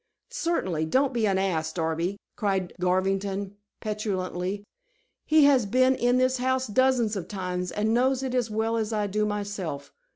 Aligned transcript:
"Certainly; 0.31 0.85
don't 0.85 1.13
be 1.13 1.27
an 1.27 1.37
ass, 1.37 1.71
Darby," 1.71 2.17
cried 2.35 2.73
Garvington 2.81 3.57
petulantly. 3.81 4.63
"He 5.27 5.43
has 5.43 5.67
been 5.67 5.93
in 5.93 6.17
this 6.17 6.37
house 6.39 6.65
dozens 6.65 7.15
of 7.15 7.27
times 7.27 7.71
and 7.71 7.93
knows 7.93 8.23
it 8.23 8.33
as 8.33 8.49
well 8.49 8.77
as 8.77 8.91
I 8.91 9.05
do 9.05 9.27
myself. 9.27 9.93